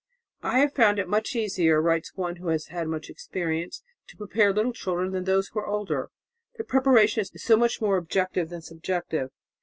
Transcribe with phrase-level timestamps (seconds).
[0.41, 4.51] "I have found it much easier," writes one who has had much experience, "to prepare
[4.51, 6.09] little children than those who are older
[6.57, 9.29] the preparation is so much more objective than subjective.